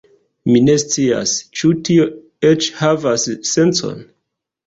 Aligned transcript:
Mi 0.51 0.61
ne 0.67 0.75
scias, 0.83 1.33
ĉu 1.59 1.69
tio 1.89 2.07
eĉ 2.53 2.71
havas 2.79 3.27
sencon 3.53 4.01